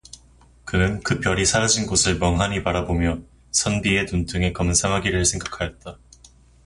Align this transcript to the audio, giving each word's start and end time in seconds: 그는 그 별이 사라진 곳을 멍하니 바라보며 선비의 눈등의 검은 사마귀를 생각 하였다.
그는 0.65 0.99
그 1.03 1.19
별이 1.19 1.45
사라진 1.45 1.85
곳을 1.85 2.17
멍하니 2.17 2.63
바라보며 2.63 3.19
선비의 3.51 4.05
눈등의 4.05 4.51
검은 4.51 4.73
사마귀를 4.73 5.25
생각 5.25 5.61
하였다. 5.61 5.99